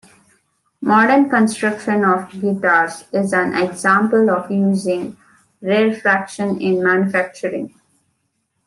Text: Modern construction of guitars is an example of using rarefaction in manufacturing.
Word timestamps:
Modern 0.81 1.29
construction 1.29 2.03
of 2.03 2.31
guitars 2.31 3.03
is 3.13 3.33
an 3.33 3.53
example 3.53 4.31
of 4.31 4.49
using 4.49 5.15
rarefaction 5.61 6.59
in 6.59 6.83
manufacturing. 6.83 7.79